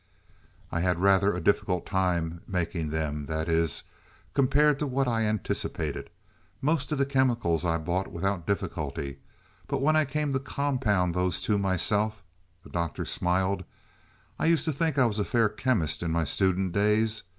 [0.71, 3.83] "I had rather a difficult time making them that is,
[4.33, 6.09] compared to what I anticipated.
[6.59, 9.19] Most of the chemicals I bought without difficulty.
[9.67, 12.23] But when I came to compound those two myself"
[12.63, 13.63] the Doctor smiled
[14.39, 17.21] "I used to think I was a fair chemist in my student days.